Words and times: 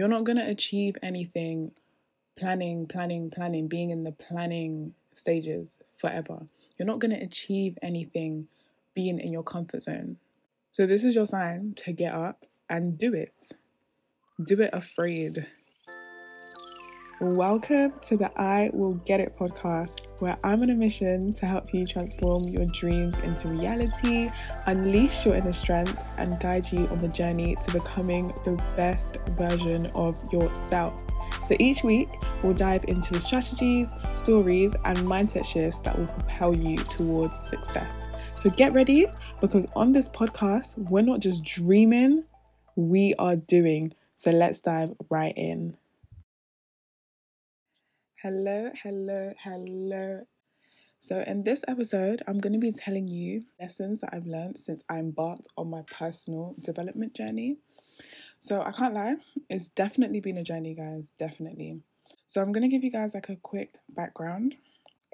You're 0.00 0.08
not 0.08 0.24
going 0.24 0.38
to 0.38 0.48
achieve 0.48 0.96
anything 1.02 1.72
planning, 2.38 2.86
planning, 2.86 3.30
planning, 3.30 3.68
being 3.68 3.90
in 3.90 4.02
the 4.02 4.12
planning 4.12 4.94
stages 5.14 5.76
forever. 5.94 6.46
You're 6.78 6.86
not 6.86 7.00
going 7.00 7.10
to 7.10 7.22
achieve 7.22 7.76
anything 7.82 8.48
being 8.94 9.18
in 9.20 9.30
your 9.30 9.42
comfort 9.42 9.82
zone. 9.82 10.16
So, 10.72 10.86
this 10.86 11.04
is 11.04 11.14
your 11.14 11.26
sign 11.26 11.74
to 11.84 11.92
get 11.92 12.14
up 12.14 12.46
and 12.66 12.96
do 12.96 13.12
it. 13.12 13.52
Do 14.42 14.62
it 14.62 14.70
afraid. 14.72 15.46
Welcome 17.22 17.92
to 18.04 18.16
the 18.16 18.32
I 18.40 18.70
Will 18.72 18.94
Get 18.94 19.20
It 19.20 19.36
podcast, 19.38 20.06
where 20.20 20.38
I'm 20.42 20.62
on 20.62 20.70
a 20.70 20.74
mission 20.74 21.34
to 21.34 21.44
help 21.44 21.74
you 21.74 21.86
transform 21.86 22.48
your 22.48 22.64
dreams 22.64 23.14
into 23.18 23.48
reality, 23.48 24.30
unleash 24.64 25.26
your 25.26 25.34
inner 25.34 25.52
strength, 25.52 26.02
and 26.16 26.40
guide 26.40 26.72
you 26.72 26.86
on 26.86 26.98
the 27.02 27.08
journey 27.08 27.56
to 27.56 27.72
becoming 27.72 28.28
the 28.46 28.52
best 28.74 29.18
version 29.36 29.88
of 29.88 30.16
yourself. 30.32 30.94
So 31.44 31.56
each 31.58 31.84
week, 31.84 32.08
we'll 32.42 32.54
dive 32.54 32.86
into 32.88 33.12
the 33.12 33.20
strategies, 33.20 33.92
stories, 34.14 34.74
and 34.86 34.96
mindset 35.00 35.44
shifts 35.44 35.82
that 35.82 35.98
will 35.98 36.06
propel 36.06 36.54
you 36.54 36.78
towards 36.78 37.38
success. 37.46 38.06
So 38.36 38.48
get 38.48 38.72
ready 38.72 39.04
because 39.42 39.66
on 39.76 39.92
this 39.92 40.08
podcast, 40.08 40.78
we're 40.88 41.02
not 41.02 41.20
just 41.20 41.44
dreaming, 41.44 42.24
we 42.76 43.12
are 43.18 43.36
doing. 43.36 43.92
So 44.16 44.30
let's 44.30 44.60
dive 44.60 44.94
right 45.10 45.34
in. 45.36 45.76
Hello, 48.22 48.70
hello, 48.82 49.32
hello. 49.42 50.26
So, 50.98 51.24
in 51.26 51.42
this 51.42 51.64
episode, 51.66 52.20
I'm 52.28 52.38
going 52.38 52.52
to 52.52 52.58
be 52.58 52.70
telling 52.70 53.08
you 53.08 53.44
lessons 53.58 54.00
that 54.00 54.10
I've 54.12 54.26
learned 54.26 54.58
since 54.58 54.84
I 54.90 54.98
embarked 54.98 55.48
on 55.56 55.70
my 55.70 55.80
personal 55.90 56.54
development 56.62 57.14
journey. 57.14 57.56
So, 58.38 58.60
I 58.60 58.72
can't 58.72 58.92
lie, 58.92 59.16
it's 59.48 59.70
definitely 59.70 60.20
been 60.20 60.36
a 60.36 60.42
journey, 60.42 60.74
guys, 60.74 61.14
definitely. 61.18 61.80
So, 62.26 62.42
I'm 62.42 62.52
going 62.52 62.60
to 62.60 62.68
give 62.68 62.84
you 62.84 62.90
guys 62.90 63.14
like 63.14 63.30
a 63.30 63.36
quick 63.36 63.76
background 63.96 64.56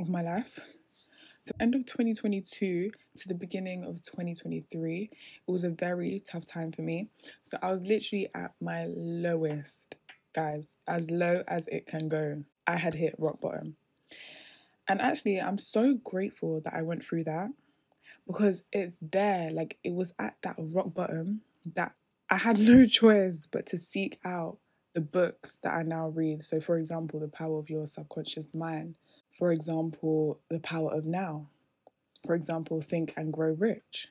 of 0.00 0.08
my 0.08 0.22
life. 0.22 0.68
So, 1.42 1.52
end 1.60 1.76
of 1.76 1.86
2022 1.86 2.90
to 3.18 3.28
the 3.28 3.36
beginning 3.36 3.84
of 3.84 4.02
2023, 4.02 5.10
it 5.12 5.12
was 5.46 5.62
a 5.62 5.70
very 5.70 6.24
tough 6.28 6.44
time 6.44 6.72
for 6.72 6.82
me. 6.82 7.10
So, 7.44 7.56
I 7.62 7.70
was 7.70 7.82
literally 7.82 8.26
at 8.34 8.54
my 8.60 8.86
lowest, 8.88 9.94
guys, 10.36 10.76
as 10.86 11.10
low 11.10 11.42
as 11.48 11.66
it 11.68 11.86
can 11.86 12.08
go. 12.08 12.44
I 12.66 12.76
had 12.76 12.94
hit 12.94 13.16
rock 13.18 13.40
bottom. 13.40 13.76
And 14.88 15.00
actually, 15.00 15.40
I'm 15.40 15.58
so 15.58 15.94
grateful 15.94 16.60
that 16.60 16.74
I 16.74 16.82
went 16.82 17.04
through 17.04 17.24
that 17.24 17.48
because 18.26 18.62
it's 18.72 18.98
there. 19.00 19.50
Like, 19.50 19.78
it 19.82 19.94
was 19.94 20.12
at 20.18 20.36
that 20.42 20.56
rock 20.74 20.94
bottom 20.94 21.40
that 21.74 21.94
I 22.30 22.36
had 22.36 22.58
no 22.60 22.86
choice 22.86 23.48
but 23.50 23.66
to 23.66 23.78
seek 23.78 24.18
out 24.24 24.58
the 24.94 25.00
books 25.00 25.58
that 25.64 25.74
I 25.74 25.82
now 25.82 26.08
read. 26.08 26.44
So, 26.44 26.60
for 26.60 26.78
example, 26.78 27.18
The 27.18 27.28
Power 27.28 27.58
of 27.58 27.70
Your 27.70 27.86
Subconscious 27.86 28.54
Mind. 28.54 28.96
For 29.38 29.52
example, 29.52 30.40
The 30.50 30.60
Power 30.60 30.92
of 30.94 31.06
Now. 31.06 31.48
For 32.26 32.34
example, 32.34 32.80
Think 32.80 33.12
and 33.16 33.32
Grow 33.32 33.54
Rich. 33.58 34.08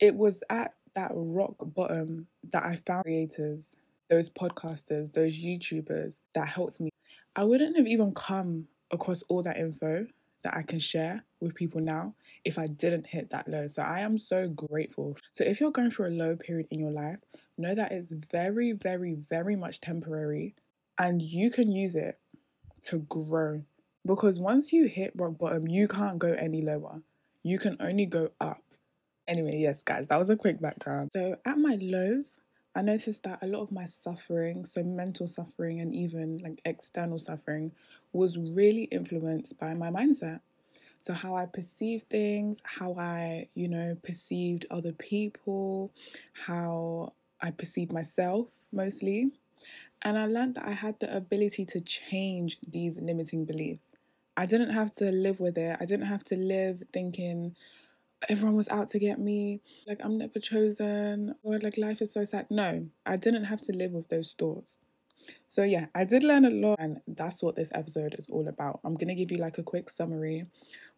It 0.00 0.16
was 0.16 0.42
at 0.50 0.74
that 0.94 1.12
rock 1.14 1.56
bottom 1.60 2.26
that 2.52 2.64
I 2.64 2.76
found 2.76 3.04
creators, 3.04 3.76
those 4.10 4.28
podcasters, 4.28 5.12
those 5.12 5.42
YouTubers 5.42 6.20
that 6.34 6.48
helped 6.48 6.80
me 6.80 6.90
I 7.36 7.44
wouldn't 7.44 7.76
have 7.76 7.86
even 7.86 8.12
come 8.12 8.66
across 8.90 9.22
all 9.28 9.42
that 9.42 9.56
info 9.56 10.06
that 10.42 10.56
I 10.56 10.62
can 10.62 10.78
share 10.78 11.24
with 11.40 11.54
people 11.54 11.80
now 11.80 12.14
if 12.44 12.58
I 12.58 12.66
didn't 12.66 13.06
hit 13.06 13.30
that 13.30 13.46
low. 13.46 13.66
So 13.66 13.82
I 13.82 14.00
am 14.00 14.18
so 14.18 14.48
grateful. 14.48 15.16
So 15.32 15.44
if 15.44 15.60
you're 15.60 15.70
going 15.70 15.90
through 15.90 16.08
a 16.08 16.16
low 16.16 16.36
period 16.36 16.66
in 16.70 16.80
your 16.80 16.90
life, 16.90 17.18
know 17.56 17.74
that 17.74 17.92
it's 17.92 18.12
very, 18.12 18.72
very, 18.72 19.14
very 19.14 19.54
much 19.54 19.80
temporary 19.80 20.54
and 20.98 21.22
you 21.22 21.50
can 21.50 21.70
use 21.70 21.94
it 21.94 22.16
to 22.82 23.00
grow. 23.00 23.62
Because 24.04 24.40
once 24.40 24.72
you 24.72 24.86
hit 24.86 25.12
rock 25.14 25.38
bottom, 25.38 25.68
you 25.68 25.86
can't 25.86 26.18
go 26.18 26.32
any 26.32 26.62
lower. 26.62 27.02
You 27.42 27.58
can 27.58 27.76
only 27.80 28.06
go 28.06 28.30
up. 28.40 28.62
Anyway, 29.28 29.58
yes, 29.58 29.82
guys, 29.82 30.08
that 30.08 30.18
was 30.18 30.30
a 30.30 30.36
quick 30.36 30.60
background. 30.60 31.10
So 31.12 31.36
at 31.46 31.58
my 31.58 31.78
lows, 31.80 32.40
I 32.74 32.82
noticed 32.82 33.24
that 33.24 33.42
a 33.42 33.46
lot 33.46 33.62
of 33.62 33.72
my 33.72 33.84
suffering, 33.86 34.64
so 34.64 34.82
mental 34.82 35.26
suffering 35.26 35.80
and 35.80 35.94
even 35.94 36.38
like 36.38 36.60
external 36.64 37.18
suffering, 37.18 37.72
was 38.12 38.38
really 38.38 38.84
influenced 38.84 39.58
by 39.58 39.74
my 39.74 39.90
mindset. 39.90 40.40
So, 41.00 41.14
how 41.14 41.34
I 41.36 41.46
perceived 41.46 42.10
things, 42.10 42.62
how 42.64 42.94
I, 42.96 43.48
you 43.54 43.68
know, 43.68 43.96
perceived 44.02 44.66
other 44.70 44.92
people, 44.92 45.92
how 46.46 47.12
I 47.40 47.50
perceived 47.50 47.92
myself 47.92 48.48
mostly. 48.72 49.32
And 50.02 50.18
I 50.18 50.26
learned 50.26 50.54
that 50.56 50.66
I 50.66 50.72
had 50.72 50.98
the 51.00 51.14
ability 51.14 51.64
to 51.66 51.80
change 51.80 52.58
these 52.66 52.98
limiting 52.98 53.44
beliefs. 53.44 53.92
I 54.36 54.46
didn't 54.46 54.70
have 54.70 54.94
to 54.96 55.10
live 55.10 55.40
with 55.40 55.58
it. 55.58 55.76
I 55.80 55.84
didn't 55.84 56.06
have 56.06 56.24
to 56.24 56.36
live 56.36 56.82
thinking, 56.92 57.54
everyone 58.28 58.56
was 58.56 58.68
out 58.68 58.88
to 58.90 58.98
get 58.98 59.18
me, 59.18 59.60
like 59.86 60.00
I'm 60.04 60.18
never 60.18 60.38
chosen, 60.38 61.34
or 61.42 61.58
like 61.58 61.78
life 61.78 62.02
is 62.02 62.12
so 62.12 62.24
sad. 62.24 62.46
No, 62.50 62.88
I 63.06 63.16
didn't 63.16 63.44
have 63.44 63.62
to 63.62 63.72
live 63.72 63.92
with 63.92 64.08
those 64.08 64.34
thoughts. 64.38 64.78
So 65.48 65.62
yeah, 65.62 65.86
I 65.94 66.04
did 66.04 66.24
learn 66.24 66.44
a 66.44 66.50
lot, 66.50 66.78
and 66.80 67.00
that's 67.06 67.42
what 67.42 67.56
this 67.56 67.70
episode 67.74 68.14
is 68.18 68.28
all 68.30 68.48
about. 68.48 68.80
I'm 68.84 68.96
gonna 68.96 69.14
give 69.14 69.30
you 69.30 69.38
like 69.38 69.58
a 69.58 69.62
quick 69.62 69.90
summary, 69.90 70.46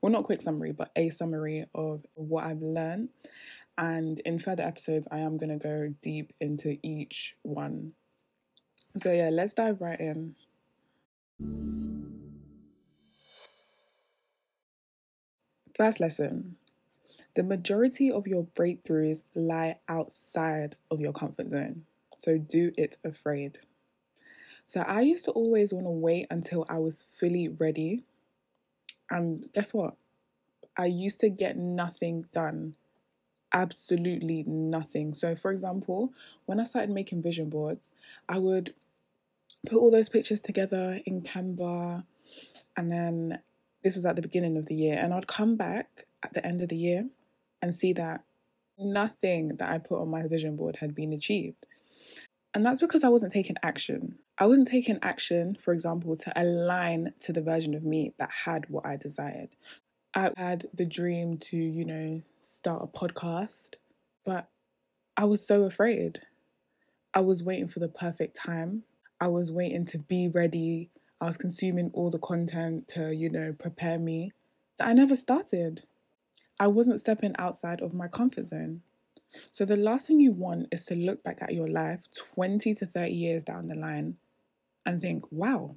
well, 0.01 0.13
not 0.13 0.25
quick 0.25 0.43
summary, 0.43 0.73
but 0.73 0.91
a 0.97 1.11
summary 1.11 1.67
of 1.75 2.05
what 2.15 2.45
I've 2.45 2.63
learned. 2.63 3.11
And 3.79 4.21
in 4.21 4.39
further 4.39 4.65
episodes, 4.65 5.09
I 5.11 5.19
am 5.19 5.39
gonna 5.39 5.59
go 5.59 5.95
deep 6.03 6.33
into 6.41 6.77
each 6.83 7.37
one. 7.43 7.93
So 8.97 9.13
yeah, 9.13 9.31
let's 9.31 9.55
dive 9.55 9.81
right 9.81 9.99
in. 9.99 10.35
First 15.75 16.01
lesson 16.01 16.57
the 17.35 17.43
majority 17.43 18.11
of 18.11 18.27
your 18.27 18.45
breakthroughs 18.45 19.25
lie 19.35 19.77
outside 19.89 20.77
of 20.91 21.01
your 21.01 21.13
comfort 21.13 21.51
zone. 21.51 21.85
So 22.17 22.39
do 22.39 22.73
it 22.77 22.97
afraid. 23.05 23.59
So 24.67 24.81
I 24.81 25.01
used 25.01 25.25
to 25.25 25.33
always 25.33 25.73
want 25.73 25.87
to 25.87 25.91
wait 25.91 26.27
until 26.31 26.67
I 26.69 26.79
was 26.79 27.03
fully 27.03 27.49
ready. 27.49 28.05
And 29.11 29.47
guess 29.55 29.75
what? 29.75 29.97
I 30.77 30.87
used 30.87 31.21
to 31.21 31.31
get 31.31 31.57
nothing 31.57 32.27
done. 32.33 32.75
Absolutely 33.53 34.45
nothing. 34.47 35.13
So, 35.13 35.37
for 35.37 35.51
example, 35.51 36.13
when 36.47 36.59
I 36.61 36.63
started 36.63 36.91
making 36.91 37.23
vision 37.23 37.51
boards, 37.51 37.93
I 38.29 38.39
would 38.39 38.75
put 39.67 39.77
all 39.79 39.91
those 39.91 40.09
pictures 40.09 40.41
together 40.41 41.01
in 41.05 41.23
Canva. 41.23 42.05
And 42.77 42.91
then 42.91 43.43
this 43.83 43.97
was 43.97 44.07
at 44.07 44.17
the 44.17 44.23
beginning 44.23 44.57
of 44.57 44.67
the 44.67 44.75
year. 44.75 44.99
And 44.99 45.13
I'd 45.13 45.27
come 45.27 45.57
back 45.57 46.07
at 46.23 46.33
the 46.33 46.47
end 46.47 46.63
of 46.63 46.69
the 46.69 46.77
year 46.77 47.09
and 47.63 47.75
see 47.75 47.93
that 47.95 48.25
nothing 48.79 49.57
that 49.57 49.71
I 49.71 49.79
put 49.79 50.01
on 50.01 50.11
my 50.11 50.27
vision 50.27 50.57
board 50.57 50.77
had 50.77 50.95
been 50.95 51.13
achieved. 51.13 51.65
And 52.55 52.67
that's 52.67 52.81
because 52.81 53.05
I 53.05 53.09
wasn't 53.09 53.33
taking 53.33 53.57
action. 53.63 54.19
I 54.39 54.47
wasn't 54.47 54.69
taking 54.69 54.99
action, 55.01 55.57
for 55.63 55.73
example, 55.73 56.17
to 56.17 56.33
align 56.37 57.15
to 57.21 57.33
the 57.33 57.43
version 57.43 57.75
of 57.75 57.85
me 57.85 58.13
that 58.19 58.31
had 58.45 58.69
what 58.69 58.85
I 58.85 58.97
desired. 58.97 59.51
I 60.15 60.31
had 60.37 60.67
the 60.75 60.85
dream 60.85 61.39
to, 61.39 61.57
you 61.57 61.87
know, 61.87 62.23
start 62.39 62.83
a 62.83 62.87
podcast, 62.87 63.77
but 64.27 64.51
I 65.17 65.25
was 65.25 65.47
so 65.47 65.63
afraid. 65.63 66.21
I 67.15 67.21
was 67.21 67.43
waiting 67.43 67.69
for 67.69 67.79
the 67.79 67.89
perfect 67.89 68.37
time. 68.37 68.83
I 69.21 69.29
was 69.29 69.53
waiting 69.53 69.87
to 69.87 69.99
be 69.99 70.29
ready. 70.29 70.91
I 71.21 71.27
was 71.27 71.39
consuming 71.39 71.91
all 71.95 72.11
the 72.11 72.19
content 72.19 72.89
to, 72.89 73.15
you 73.15 73.31
know, 73.31 73.55
prepare 73.59 73.99
me 73.99 74.33
that 74.79 74.89
I 74.89 74.93
never 74.93 75.17
started. 75.17 75.85
I 76.63 76.69
wasn't 76.69 77.01
stepping 77.01 77.35
outside 77.41 77.81
of 77.81 77.93
my 77.93 78.07
comfort 78.07 78.47
zone. 78.47 78.83
So, 79.51 79.65
the 79.65 79.75
last 79.75 80.07
thing 80.07 80.21
you 80.21 80.31
want 80.31 80.69
is 80.71 80.87
to 80.87 80.95
look 80.95 81.25
back 81.25 81.39
at 81.41 81.55
your 81.55 81.67
life 81.67 82.05
20 82.37 82.73
to 82.75 82.87
30 82.87 83.11
years 83.11 83.43
down 83.43 83.67
the 83.67 83.75
line 83.75 84.17
and 84.87 85.01
think, 85.01 85.25
wow, 85.33 85.75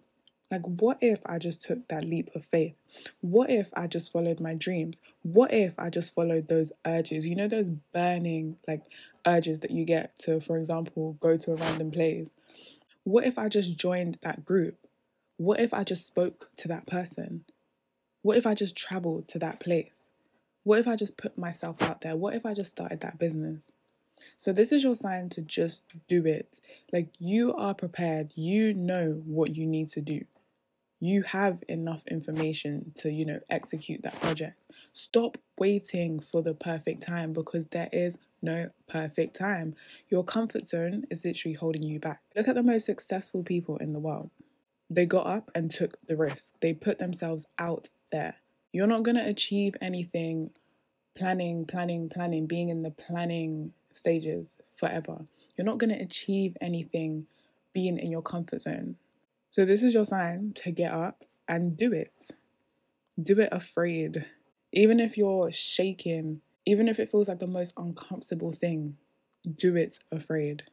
like, 0.52 0.62
what 0.62 1.00
if 1.02 1.22
I 1.26 1.40
just 1.40 1.60
took 1.60 1.88
that 1.88 2.06
leap 2.06 2.30
of 2.36 2.46
faith? 2.46 2.76
What 3.22 3.50
if 3.50 3.72
I 3.76 3.88
just 3.88 4.12
followed 4.12 4.40
my 4.40 4.54
dreams? 4.54 5.02
What 5.24 5.52
if 5.52 5.74
I 5.80 5.90
just 5.90 6.14
followed 6.14 6.50
those 6.50 6.72
urges? 6.86 7.28
You 7.28 7.36
know, 7.36 7.48
those 7.48 7.70
burning, 7.92 8.58
like, 8.68 8.84
urges 9.26 9.62
that 9.62 9.72
you 9.72 9.86
get 9.86 10.16
to, 10.20 10.40
for 10.40 10.56
example, 10.56 11.18
go 11.20 11.36
to 11.36 11.54
a 11.54 11.56
random 11.56 11.90
place. 11.90 12.36
What 13.06 13.26
if 13.26 13.40
I 13.40 13.50
just 13.50 13.76
joined 13.76 14.20
that 14.22 14.46
group? 14.46 14.78
What 15.38 15.60
if 15.60 15.74
I 15.74 15.84
just 15.84 16.06
spoke 16.06 16.52
to 16.58 16.68
that 16.68 16.86
person? 16.86 17.44
What 18.22 18.38
if 18.38 18.46
I 18.46 18.54
just 18.54 18.78
traveled 18.78 19.28
to 19.30 19.40
that 19.40 19.60
place? 19.60 20.12
What 20.66 20.80
if 20.80 20.88
I 20.88 20.96
just 20.96 21.16
put 21.16 21.38
myself 21.38 21.80
out 21.84 22.02
there? 22.02 22.16
What 22.16 22.34
if 22.34 22.44
I 22.44 22.56
just 22.56 22.72
started 22.72 23.02
that 23.02 23.20
business? 23.20 23.72
So, 24.40 24.52
this 24.52 24.72
is 24.72 24.84
your 24.84 24.96
sign 24.96 25.30
to 25.30 25.42
just 25.42 25.84
do 26.08 26.26
it. 26.26 26.60
Like, 26.92 27.10
you 27.20 27.54
are 27.54 27.76
prepared, 27.76 28.32
you 28.34 28.74
know 28.74 29.22
what 29.26 29.56
you 29.56 29.68
need 29.68 29.90
to 29.90 30.02
do. 30.02 30.26
You 31.00 31.22
have 31.22 31.64
enough 31.70 32.02
information 32.08 32.94
to, 32.96 33.12
you 33.12 33.28
know, 33.28 33.42
execute 33.48 34.02
that 34.02 34.20
project. 34.20 34.66
Stop 34.92 35.38
waiting 35.60 36.20
for 36.20 36.42
the 36.42 36.56
perfect 36.56 37.04
time 37.04 37.32
because 37.32 37.68
there 37.68 37.90
is 37.92 38.18
no 38.42 38.72
perfect 38.88 39.36
time. 39.36 39.76
Your 40.10 40.24
comfort 40.24 40.66
zone 40.66 41.04
is 41.12 41.24
literally 41.24 41.54
holding 41.54 41.84
you 41.84 42.00
back. 42.00 42.22
Look 42.36 42.48
at 42.48 42.56
the 42.56 42.64
most 42.64 42.88
successful 42.88 43.44
people 43.44 43.78
in 43.78 43.94
the 43.94 44.00
world. 44.00 44.32
They 44.90 45.06
got 45.06 45.28
up 45.28 45.52
and 45.54 45.70
took 45.70 46.00
the 46.08 46.18
risk, 46.18 46.56
they 46.60 46.74
put 46.74 46.98
themselves 46.98 47.46
out 47.60 47.90
there. 48.12 48.38
You're 48.76 48.88
not 48.88 49.04
going 49.04 49.16
to 49.16 49.26
achieve 49.26 49.74
anything 49.80 50.50
planning, 51.18 51.66
planning, 51.66 52.10
planning, 52.10 52.46
being 52.46 52.68
in 52.68 52.82
the 52.82 52.92
planning 52.92 53.72
stages 53.94 54.62
forever. 54.76 55.28
You're 55.56 55.64
not 55.64 55.78
going 55.78 55.92
to 55.92 56.04
achieve 56.04 56.58
anything 56.60 57.28
being 57.72 57.98
in 57.98 58.12
your 58.12 58.22
comfort 58.22 58.64
zone. 58.64 58.98
So, 59.50 59.64
this 59.64 59.82
is 59.82 59.94
your 59.94 60.04
sign 60.04 60.52
to 60.58 60.72
get 60.72 60.94
up 60.94 61.24
and 61.48 61.78
do 61.78 61.94
it. 61.94 62.32
Do 63.18 63.40
it 63.40 63.48
afraid. 63.50 64.26
Even 64.74 65.00
if 65.00 65.16
you're 65.16 65.52
shaking, 65.52 66.42
even 66.66 66.90
if 66.90 67.00
it 67.00 67.10
feels 67.10 67.30
like 67.30 67.40
the 67.40 67.48
most 67.48 67.74
uncomfortable 67.78 68.52
thing, 68.52 68.98
do 69.56 69.78
it 69.78 70.00
afraid. 70.12 70.64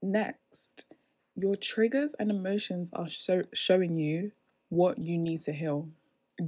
Next, 0.00 0.86
your 1.34 1.56
triggers 1.56 2.14
and 2.20 2.30
emotions 2.30 2.88
are 2.92 3.08
so 3.08 3.42
showing 3.52 3.96
you 3.96 4.30
what 4.68 4.98
you 4.98 5.18
need 5.18 5.40
to 5.40 5.52
heal. 5.52 5.88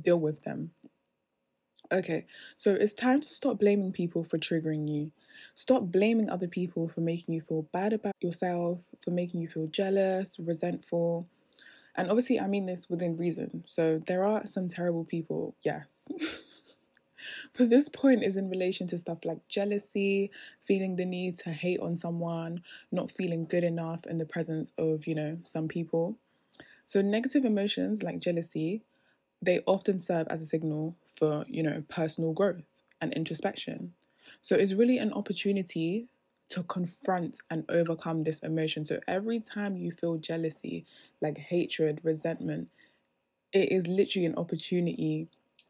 Deal 0.01 0.19
with 0.19 0.43
them. 0.43 0.73
Okay, 1.93 2.25
so 2.57 2.73
it's 2.73 2.95
time 2.95 3.21
to 3.21 3.29
stop 3.29 3.59
blaming 3.59 3.93
people 3.93 4.25
for 4.25 4.39
triggering 4.39 4.89
you. 4.89 5.13
Stop 5.55 5.93
blaming 5.93 6.31
other 6.31 6.49
people 6.49 6.89
for 6.89 7.03
making 7.03 7.35
you 7.35 7.43
feel 7.43 7.69
bad 7.71 7.93
about 7.93 8.15
yourself, 8.23 8.79
for 9.03 9.11
making 9.11 9.43
you 9.43 9.49
feel 9.49 9.67
jealous, 9.67 10.39
resentful. 10.39 11.29
And 11.95 12.09
obviously, 12.09 12.41
I 12.41 12.47
mean 12.47 12.65
this 12.65 12.89
within 12.89 13.19
reason. 13.19 13.65
So 13.67 13.99
there 14.07 14.25
are 14.25 14.47
some 14.47 14.69
terrible 14.69 15.05
people, 15.05 15.55
yes. 15.63 16.09
but 17.59 17.69
this 17.69 17.91
point 17.91 18.25
is 18.25 18.39
in 18.39 18.49
relation 18.49 18.87
to 18.87 18.97
stuff 18.97 19.19
like 19.25 19.47
jealousy, 19.49 20.31
feeling 20.63 20.97
the 20.97 21.05
need 21.05 21.37
to 21.41 21.51
hate 21.51 21.81
on 21.81 21.99
someone, 21.99 22.63
not 22.91 23.11
feeling 23.11 23.45
good 23.45 23.65
enough 23.65 24.07
in 24.07 24.17
the 24.17 24.25
presence 24.25 24.73
of, 24.79 25.07
you 25.07 25.15
know, 25.15 25.39
some 25.45 25.69
people. 25.69 26.17
So 26.87 27.03
negative 27.03 27.45
emotions 27.45 28.03
like 28.03 28.19
jealousy, 28.19 28.83
they 29.43 29.61
often 29.67 29.99
serve 29.99 30.29
as 30.29 30.41
a 30.41 30.47
signal 30.47 30.97
for, 31.19 31.45
you 31.49 31.63
know, 31.63 31.85
personal 31.89 32.33
growth 32.33 32.63
and 33.01 33.13
introspection. 33.13 33.95
So 34.41 34.57
it's 34.57 34.75
really 34.75 34.99
an 34.99 35.13
opportunity 35.13 36.09
to 36.51 36.63
confront 36.63 37.39
and 37.51 37.65
overcome 37.69 38.25
this 38.25 38.41
emotion. 38.41 38.85
So 38.85 39.01
every 39.09 39.41
time 39.41 39.77
you 39.77 39.91
feel 39.91 40.17
jealousy, 40.19 40.87
like 41.21 41.39
hatred, 41.39 42.01
resentment, 42.03 42.69
it 43.53 43.73
is 43.73 43.87
literally 43.87 44.27
an 44.27 44.37
opportunity 44.37 45.29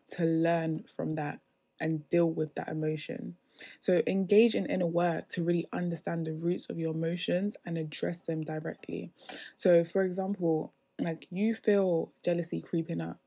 to 0.08 0.24
learn 0.24 0.84
from 0.84 1.14
that 1.14 1.40
and 1.80 2.08
deal 2.10 2.30
with 2.30 2.54
that 2.54 2.68
emotion. 2.68 3.36
So 3.80 4.02
engage 4.06 4.54
in 4.54 4.66
inner 4.66 4.86
work 4.86 5.28
to 5.30 5.42
really 5.42 5.66
understand 5.72 6.26
the 6.26 6.34
roots 6.34 6.66
of 6.68 6.78
your 6.78 6.92
emotions 6.94 7.56
and 7.64 7.78
address 7.78 8.18
them 8.20 8.42
directly. 8.42 9.12
So 9.56 9.84
for 9.84 10.02
example, 10.02 10.72
like 10.98 11.26
you 11.30 11.54
feel 11.54 12.12
jealousy 12.24 12.60
creeping 12.60 13.00
up 13.00 13.18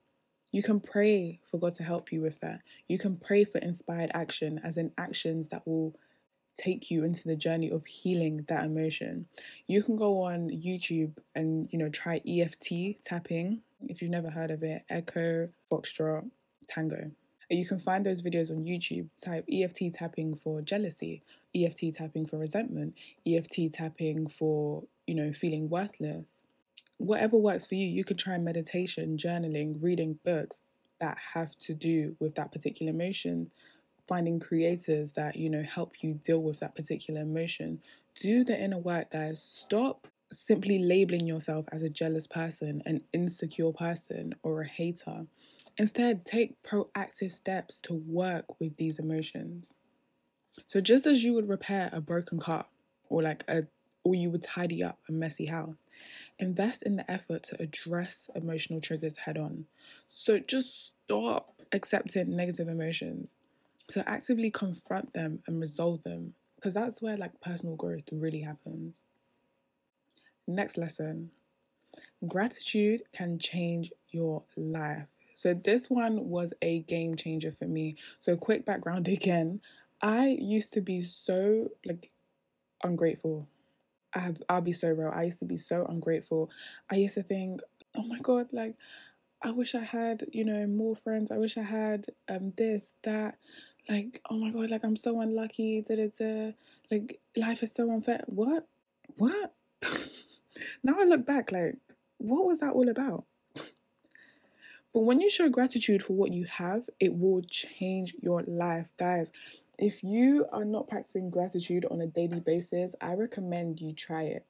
you 0.56 0.63
can 0.63 0.80
pray 0.80 1.38
for 1.52 1.60
God 1.60 1.74
to 1.74 1.84
help 1.84 2.13
you 2.13 2.22
with 2.22 2.40
that. 2.40 2.62
You 2.88 2.98
can 2.98 3.18
pray 3.18 3.44
for 3.44 3.57
inspired 3.57 4.10
action, 4.13 4.57
as 4.63 4.78
in 4.78 4.94
actions 4.98 5.50
that 5.50 5.68
will 5.68 5.94
take 6.57 6.90
you 6.90 7.04
into 7.04 7.28
the 7.28 7.36
journey 7.36 7.69
of 7.69 7.86
healing 7.86 8.46
that 8.48 8.63
emotion. 8.63 9.25
You 9.68 9.84
can 9.84 9.98
go 9.98 10.22
on 10.22 10.50
YouTube 10.50 11.18
and 11.36 11.68
you 11.74 11.78
know 11.78 11.90
try 11.90 12.22
EFT 12.25 13.04
tapping 13.04 13.63
if 13.81 14.02
you've 14.02 14.12
never 14.12 14.30
heard 14.30 14.50
of 14.50 14.63
it, 14.63 14.84
Echo, 14.88 15.50
Foxtrot, 15.69 16.30
Tango. 16.69 17.12
You 17.50 17.66
can 17.66 17.80
find 17.80 18.06
those 18.06 18.22
videos 18.22 18.50
on 18.50 18.63
YouTube. 18.63 19.10
Type 19.22 19.44
EFT 19.51 19.92
tapping 19.94 20.38
for 20.38 20.62
jealousy, 20.62 21.22
EFT 21.54 21.94
tapping 21.94 22.25
for 22.25 22.38
resentment, 22.38 22.96
EFT 23.28 23.74
tapping 23.74 24.28
for, 24.28 24.86
you 25.06 25.16
know, 25.16 25.34
feeling 25.34 25.68
worthless 25.68 26.40
whatever 26.98 27.38
works 27.38 27.68
for 27.68 27.76
you, 27.76 27.86
you 27.86 28.04
can 28.04 28.18
try 28.18 28.38
meditation, 28.38 29.18
journaling, 29.18 29.82
reading 29.82 30.20
books 30.24 30.62
that 31.00 31.18
have 31.34 31.56
to 31.58 31.74
do 31.74 32.16
with 32.20 32.36
that 32.36 32.52
particular 32.52 32.92
emotion, 32.92 33.52
finding 34.08 34.40
creators 34.40 35.14
that, 35.14 35.36
you 35.36 35.50
know, 35.50 35.64
help 35.64 36.04
you 36.04 36.14
deal 36.24 36.42
with 36.42 36.60
that 36.60 36.76
particular 36.76 37.22
emotion. 37.22 37.82
Do 38.20 38.44
the 38.44 38.58
inner 38.58 38.78
work, 38.78 39.12
guys. 39.12 39.42
Stop 39.42 40.08
simply 40.32 40.80
labeling 40.80 41.28
yourself 41.28 41.66
as 41.72 41.84
a 41.84 41.90
jealous 41.90 42.28
person, 42.28 42.82
an 42.86 43.02
insecure 43.14 43.72
person, 43.72 44.34
or 44.44 44.62
a 44.62 44.68
hater. 44.68 45.26
Instead, 45.78 46.26
take 46.26 46.62
proactive 46.64 47.32
steps 47.32 47.80
to 47.82 47.94
work 47.94 48.60
with 48.60 48.78
these 48.78 49.00
emotions. 49.00 49.76
So, 50.68 50.80
just 50.80 51.06
as 51.06 51.24
you 51.24 51.34
would 51.34 51.50
repair 51.50 51.90
a 51.92 52.00
broken 52.00 52.40
car 52.40 52.66
or 53.10 53.22
like 53.22 53.44
a 53.48 53.64
or 54.06 54.16
you 54.16 54.30
would 54.30 54.44
tidy 54.44 54.81
up 54.81 55.00
a 55.10 55.12
messy 55.12 55.48
house. 55.48 55.84
Invest 56.40 56.84
in 56.84 56.96
the 56.96 57.12
effort 57.12 57.44
to 57.44 57.62
address 57.62 58.30
emotional 58.36 58.80
triggers 58.80 59.18
head 59.18 59.38
on. 59.38 59.66
So 60.07 60.40
just 60.40 60.94
stop 61.06 61.54
accepting 61.74 62.36
negative 62.36 62.69
emotions. 62.69 63.36
So 63.90 64.04
actively 64.06 64.52
confront 64.52 65.13
them 65.13 65.40
and 65.48 65.60
resolve 65.60 66.04
them 66.04 66.36
because 66.56 66.75
that's 66.75 67.02
where 67.02 67.18
like 67.18 67.42
personal 67.42 67.75
growth 67.75 68.04
really 68.12 68.42
happens. 68.42 69.04
Next 70.48 70.78
lesson 70.78 71.31
gratitude 72.28 73.01
can 73.13 73.40
change 73.40 73.92
your 74.10 74.44
life. 74.56 75.08
So, 75.34 75.54
this 75.54 75.90
one 75.90 76.30
was 76.30 76.54
a 76.62 76.80
game 76.81 77.16
changer 77.16 77.51
for 77.51 77.66
me. 77.66 77.98
So, 78.19 78.38
quick 78.38 78.66
background 78.66 79.08
again 79.10 79.62
I 80.01 80.38
used 80.40 80.74
to 80.74 80.81
be 80.81 81.01
so 81.01 81.69
like 81.86 82.12
ungrateful 82.84 83.48
I 84.16 84.20
have, 84.20 84.42
I'll 84.48 84.62
be 84.62 84.72
so 84.72 84.90
real. 84.90 85.12
I 85.14 85.24
used 85.24 85.40
to 85.40 85.46
be 85.46 85.58
so 85.58 85.86
ungrateful. 85.86 86.50
I 86.90 86.96
used 86.96 87.16
to 87.16 87.24
think, 87.24 87.62
oh 87.96 88.04
my 88.04 88.20
God, 88.20 88.48
like, 88.54 88.76
I 89.42 89.52
wish 89.52 89.76
I 89.76 89.84
had, 89.84 90.26
you 90.32 90.46
know, 90.46 90.66
more 90.66 90.96
friends. 90.96 91.32
I 91.32 91.38
wish 91.38 91.58
I 91.58 91.64
had 91.64 92.08
um 92.30 92.54
this, 92.58 92.94
that. 93.04 93.38
Like, 93.88 94.22
oh 94.30 94.38
my 94.38 94.50
God, 94.50 94.72
like, 94.72 94.84
I'm 94.84 94.96
so 94.96 95.22
unlucky. 95.22 95.82
Da, 95.88 95.96
da, 95.96 96.08
da. 96.18 96.52
Like, 96.90 97.20
life 97.36 97.62
is 97.62 97.74
so 97.74 97.92
unfair. 97.92 98.24
What? 98.28 98.68
What? 99.18 99.54
now 100.84 100.96
I 100.98 101.04
look 101.04 101.26
back, 101.26 101.52
like, 101.52 101.76
what 102.18 102.46
was 102.46 102.60
that 102.60 102.74
all 102.74 102.90
about? 102.90 103.26
But 104.94 105.02
when 105.02 105.20
you 105.20 105.30
show 105.30 105.50
gratitude 105.50 106.02
for 106.02 106.14
what 106.14 106.32
you 106.32 106.46
have, 106.46 106.90
it 107.02 107.14
will 107.16 107.42
change 107.42 108.16
your 108.22 108.44
life, 108.44 108.94
guys 108.98 109.32
if 109.77 110.04
you 110.04 110.45
are 110.51 110.66
not 110.66 110.88
practicing 110.88 111.30
gratitude 111.30 111.86
on 111.89 112.01
a 112.01 112.07
daily 112.07 112.39
basis, 112.39 112.95
I 113.01 113.13
recommend 113.13 113.80
you 113.80 113.94
try 113.94 114.24
it. 114.24 114.45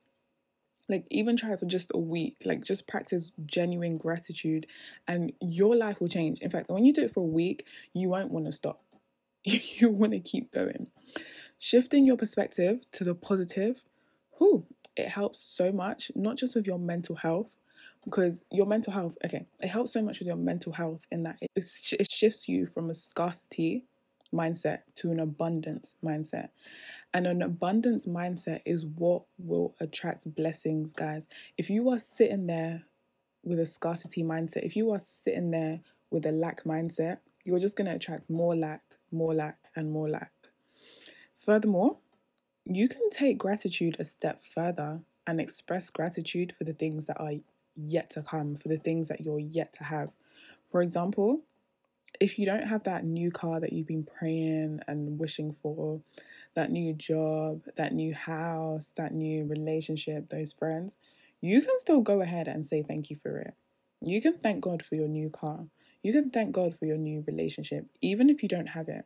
Like, 0.87 1.07
even 1.09 1.35
try 1.35 1.51
it 1.51 1.59
for 1.59 1.65
just 1.65 1.91
a 1.93 1.99
week. 1.99 2.37
Like, 2.45 2.63
just 2.63 2.87
practice 2.87 3.31
genuine 3.45 3.97
gratitude, 3.97 4.67
and 5.07 5.33
your 5.41 5.75
life 5.75 5.99
will 5.99 6.09
change. 6.09 6.39
In 6.39 6.51
fact, 6.51 6.69
when 6.69 6.85
you 6.85 6.93
do 6.93 7.03
it 7.03 7.11
for 7.11 7.21
a 7.21 7.27
week, 7.27 7.65
you 7.93 8.09
won't 8.09 8.31
want 8.31 8.45
to 8.45 8.51
stop. 8.51 8.81
you 9.43 9.89
want 9.89 10.13
to 10.13 10.19
keep 10.19 10.51
going. 10.51 10.91
Shifting 11.57 12.05
your 12.05 12.17
perspective 12.17 12.89
to 12.91 13.03
the 13.03 13.15
positive, 13.15 13.83
whew, 14.37 14.67
it 14.95 15.09
helps 15.09 15.39
so 15.39 15.71
much, 15.71 16.11
not 16.15 16.37
just 16.37 16.55
with 16.55 16.67
your 16.67 16.79
mental 16.79 17.15
health, 17.15 17.49
because 18.03 18.43
your 18.51 18.67
mental 18.67 18.93
health, 18.93 19.17
okay, 19.25 19.45
it 19.59 19.67
helps 19.67 19.91
so 19.91 20.01
much 20.01 20.19
with 20.19 20.27
your 20.27 20.37
mental 20.37 20.73
health 20.73 21.07
in 21.11 21.23
that 21.23 21.37
it, 21.41 21.49
it 21.55 22.11
shifts 22.11 22.47
you 22.47 22.67
from 22.67 22.89
a 22.89 22.93
scarcity 22.93 23.85
mindset 24.33 24.79
to 24.95 25.11
an 25.11 25.19
abundance 25.19 25.95
mindset. 26.03 26.49
And 27.13 27.27
an 27.27 27.41
abundance 27.41 28.07
mindset 28.07 28.61
is 28.65 28.85
what 28.85 29.23
will 29.37 29.75
attract 29.79 30.33
blessings, 30.35 30.93
guys. 30.93 31.27
If 31.57 31.69
you 31.69 31.89
are 31.89 31.99
sitting 31.99 32.47
there 32.47 32.83
with 33.43 33.59
a 33.59 33.65
scarcity 33.65 34.23
mindset, 34.23 34.63
if 34.63 34.75
you 34.75 34.91
are 34.91 34.99
sitting 34.99 35.51
there 35.51 35.81
with 36.11 36.25
a 36.25 36.31
lack 36.31 36.63
mindset, 36.63 37.17
you're 37.43 37.59
just 37.59 37.75
going 37.75 37.89
to 37.89 37.95
attract 37.95 38.29
more 38.29 38.55
lack, 38.55 38.81
more 39.11 39.33
lack, 39.33 39.57
and 39.75 39.91
more 39.91 40.09
lack. 40.09 40.31
Furthermore, 41.37 41.99
you 42.65 42.89
can 42.89 43.09
take 43.11 43.37
gratitude 43.37 43.97
a 43.99 44.05
step 44.05 44.43
further 44.43 45.01
and 45.27 45.39
express 45.39 45.89
gratitude 45.89 46.53
for 46.57 46.63
the 46.63 46.73
things 46.73 47.05
that 47.05 47.19
are 47.19 47.33
yet 47.75 48.09
to 48.11 48.21
come, 48.21 48.55
for 48.55 48.67
the 48.67 48.77
things 48.77 49.07
that 49.09 49.21
you're 49.21 49.39
yet 49.39 49.73
to 49.73 49.83
have. 49.83 50.11
For 50.71 50.81
example, 50.81 51.41
if 52.19 52.39
you 52.39 52.45
don't 52.45 52.67
have 52.67 52.83
that 52.83 53.03
new 53.03 53.31
car 53.31 53.59
that 53.59 53.73
you've 53.73 53.87
been 53.87 54.07
praying 54.17 54.79
and 54.87 55.19
wishing 55.19 55.53
for, 55.61 56.01
that 56.55 56.71
new 56.71 56.93
job, 56.93 57.63
that 57.77 57.93
new 57.93 58.13
house, 58.13 58.91
that 58.95 59.13
new 59.13 59.45
relationship, 59.45 60.29
those 60.29 60.53
friends, 60.53 60.97
you 61.41 61.61
can 61.61 61.77
still 61.77 62.01
go 62.01 62.21
ahead 62.21 62.47
and 62.47 62.65
say 62.65 62.81
thank 62.81 63.09
you 63.09 63.15
for 63.15 63.37
it. 63.37 63.53
You 64.01 64.21
can 64.21 64.37
thank 64.37 64.61
God 64.61 64.83
for 64.83 64.95
your 64.95 65.07
new 65.07 65.29
car. 65.29 65.65
You 66.01 66.13
can 66.13 66.29
thank 66.29 66.51
God 66.51 66.77
for 66.77 66.85
your 66.85 66.97
new 66.97 67.23
relationship, 67.27 67.85
even 68.01 68.29
if 68.29 68.43
you 68.43 68.49
don't 68.49 68.67
have 68.67 68.87
it. 68.87 69.05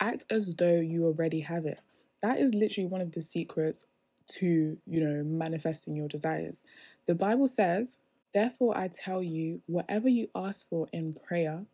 Act 0.00 0.24
as 0.30 0.54
though 0.56 0.80
you 0.80 1.06
already 1.06 1.40
have 1.40 1.64
it. 1.64 1.78
That 2.22 2.38
is 2.38 2.54
literally 2.54 2.88
one 2.88 3.00
of 3.00 3.12
the 3.12 3.22
secrets 3.22 3.86
to, 4.28 4.78
you 4.86 5.04
know, 5.04 5.22
manifesting 5.24 5.94
your 5.96 6.08
desires. 6.08 6.62
The 7.06 7.14
Bible 7.14 7.48
says 7.48 7.98
Therefore, 8.32 8.76
I 8.76 8.88
tell 8.88 9.22
you, 9.22 9.60
whatever 9.66 10.08
you 10.08 10.28
ask 10.34 10.68
for 10.68 10.88
in 10.92 11.14
prayer, 11.14 11.66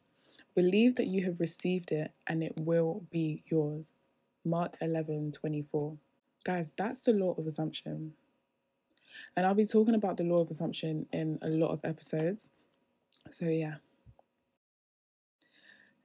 believe 0.55 0.97
that 0.97 1.07
you 1.07 1.25
have 1.25 1.41
received 1.41 1.93
it 1.93 2.13
and 2.27 2.43
it 2.43 2.55
will 2.57 3.05
be 3.11 3.43
yours. 3.47 3.93
Mark 4.45 4.77
11 4.81 5.33
24. 5.33 5.97
Guys, 6.45 6.73
that's 6.77 7.01
the 7.01 7.13
law 7.13 7.35
of 7.35 7.47
assumption. 7.47 8.15
And 9.37 9.47
I'll 9.47 9.55
be 9.55 9.65
talking 9.65 9.95
about 9.95 10.17
the 10.17 10.25
law 10.25 10.41
of 10.41 10.51
assumption 10.51 11.07
in 11.13 11.39
a 11.43 11.49
lot 11.49 11.71
of 11.71 11.81
episodes. 11.85 12.51
So, 13.31 13.47
yeah. 13.47 13.77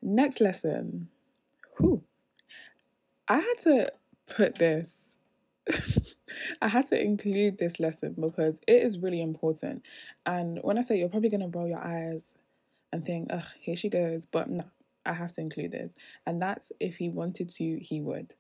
Next 0.02 0.42
lesson. 0.42 1.10
Whew. 1.78 2.04
I 3.28 3.38
had 3.38 3.58
to 3.64 3.92
put 4.36 4.58
this, 4.58 5.18
I 6.62 6.68
had 6.68 6.88
to 6.88 7.02
include 7.02 7.58
this 7.58 7.80
lesson 7.80 8.16
because 8.20 8.60
it 8.68 8.82
is 8.84 9.00
really 9.00 9.22
important. 9.22 9.86
And 10.26 10.60
when 10.62 10.78
I 10.78 10.82
say 10.82 10.98
you're 10.98 11.10
probably 11.10 11.30
going 11.30 11.50
to 11.50 11.58
roll 11.58 11.68
your 11.68 11.84
eyes 11.84 12.36
and 12.94 13.04
think, 13.04 13.28
ugh, 13.32 13.44
here 13.60 13.76
she 13.76 13.90
goes. 13.90 14.26
But 14.26 14.50
no, 14.50 14.64
I 15.06 15.14
have 15.14 15.34
to 15.34 15.42
include 15.42 15.72
this. 15.72 15.96
And 16.26 16.42
that's 16.42 16.72
if 16.80 16.98
he 16.98 17.10
wanted 17.10 17.50
to, 17.50 17.80
he 17.80 18.00
would. 18.00 18.34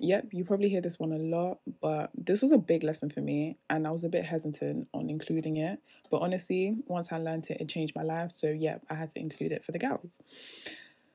Yep, 0.00 0.28
you 0.32 0.44
probably 0.44 0.70
hear 0.70 0.80
this 0.80 0.98
one 0.98 1.12
a 1.12 1.18
lot, 1.18 1.58
but 1.80 2.10
this 2.16 2.40
was 2.40 2.50
a 2.50 2.58
big 2.58 2.82
lesson 2.82 3.10
for 3.10 3.20
me, 3.20 3.58
and 3.68 3.86
I 3.86 3.90
was 3.90 4.02
a 4.02 4.08
bit 4.08 4.24
hesitant 4.24 4.88
on 4.94 5.10
including 5.10 5.58
it. 5.58 5.80
But 6.10 6.22
honestly, 6.22 6.76
once 6.86 7.12
I 7.12 7.18
learned 7.18 7.50
it, 7.50 7.60
it 7.60 7.68
changed 7.68 7.94
my 7.94 8.02
life. 8.02 8.32
So, 8.32 8.48
yep, 8.48 8.84
I 8.88 8.94
had 8.94 9.10
to 9.10 9.20
include 9.20 9.52
it 9.52 9.62
for 9.62 9.70
the 9.70 9.78
girls. 9.78 10.20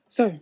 So, 0.06 0.38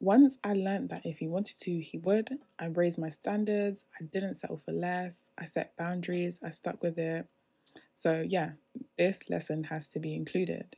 once 0.00 0.38
I 0.42 0.54
learned 0.54 0.88
that 0.88 1.04
if 1.04 1.18
he 1.18 1.28
wanted 1.28 1.60
to, 1.60 1.78
he 1.78 1.98
would, 1.98 2.30
I 2.58 2.66
raised 2.66 2.98
my 2.98 3.10
standards. 3.10 3.84
I 4.00 4.04
didn't 4.04 4.36
settle 4.36 4.56
for 4.56 4.72
less. 4.72 5.28
I 5.38 5.44
set 5.44 5.76
boundaries. 5.76 6.40
I 6.42 6.50
stuck 6.50 6.82
with 6.82 6.98
it. 6.98 7.26
So, 7.94 8.24
yeah, 8.26 8.52
this 8.98 9.28
lesson 9.28 9.64
has 9.64 9.88
to 9.90 10.00
be 10.00 10.16
included 10.16 10.76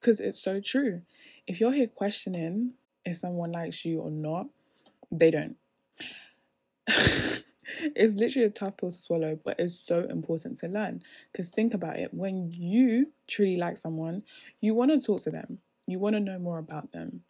because 0.00 0.20
it's 0.20 0.42
so 0.42 0.60
true. 0.60 1.02
If 1.46 1.60
you're 1.60 1.72
here 1.72 1.86
questioning 1.86 2.74
if 3.04 3.16
someone 3.16 3.52
likes 3.52 3.84
you 3.84 4.00
or 4.00 4.10
not, 4.10 4.48
they 5.10 5.30
don't. 5.30 5.56
it's 6.86 8.14
literally 8.14 8.46
a 8.46 8.50
tough 8.50 8.76
pill 8.76 8.90
to 8.90 8.98
swallow, 8.98 9.38
but 9.42 9.58
it's 9.58 9.80
so 9.84 10.00
important 10.00 10.58
to 10.58 10.68
learn. 10.68 11.02
Because 11.32 11.50
think 11.50 11.74
about 11.74 11.96
it 11.96 12.12
when 12.12 12.50
you 12.52 13.12
truly 13.26 13.56
like 13.56 13.78
someone, 13.78 14.22
you 14.60 14.74
want 14.74 14.90
to 14.90 15.00
talk 15.00 15.22
to 15.22 15.30
them, 15.30 15.58
you 15.86 15.98
want 15.98 16.16
to 16.16 16.20
know 16.20 16.38
more 16.38 16.58
about 16.58 16.92
them. 16.92 17.22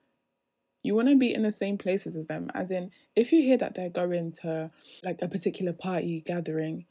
You 0.83 0.95
want 0.95 1.09
to 1.09 1.17
be 1.17 1.35
in 1.35 1.43
the 1.43 1.53
same 1.53 1.77
places 1.77 2.15
as 2.15 2.29
them. 2.29 2.51
As 2.55 2.71
in, 2.71 2.91
if 3.17 3.33
you 3.33 3.43
hear 3.43 3.59
that 3.59 3.75
they're 3.75 3.91
going 3.91 4.33
to 4.43 4.71
like 5.03 5.19
a 5.21 5.29
particular 5.29 5.73
party 5.73 6.23
gathering, 6.25 6.87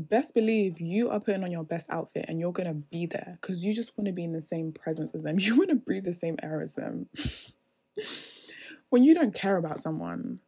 best 0.00 0.34
believe 0.34 0.80
you 0.80 1.10
are 1.10 1.20
putting 1.20 1.44
on 1.44 1.52
your 1.52 1.64
best 1.64 1.86
outfit 1.90 2.26
and 2.28 2.40
you're 2.40 2.52
going 2.52 2.68
to 2.68 2.74
be 2.74 3.06
there 3.06 3.38
because 3.40 3.64
you 3.64 3.74
just 3.74 3.96
want 3.96 4.06
to 4.06 4.12
be 4.12 4.24
in 4.24 4.32
the 4.32 4.42
same 4.42 4.72
presence 4.72 5.14
as 5.14 5.22
them. 5.22 5.38
You 5.38 5.56
want 5.56 5.70
to 5.70 5.76
breathe 5.76 6.04
the 6.04 6.14
same 6.14 6.36
air 6.42 6.60
as 6.60 6.74
them. 6.74 7.08
when 8.90 9.04
you 9.04 9.14
don't 9.14 9.34
care 9.34 9.56
about 9.56 9.80
someone, 9.80 10.40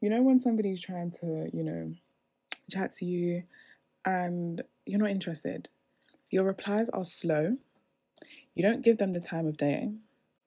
you 0.00 0.10
know, 0.10 0.22
when 0.22 0.38
somebody's 0.38 0.80
trying 0.80 1.12
to, 1.20 1.50
you 1.52 1.64
know, 1.64 1.92
chat 2.70 2.92
to 2.96 3.04
you 3.04 3.44
and 4.04 4.62
you're 4.86 5.00
not 5.00 5.10
interested, 5.10 5.68
your 6.30 6.44
replies 6.44 6.88
are 6.90 7.04
slow, 7.04 7.56
you 8.54 8.62
don't 8.62 8.84
give 8.84 8.98
them 8.98 9.12
the 9.12 9.20
time 9.20 9.46
of 9.46 9.56
day 9.56 9.92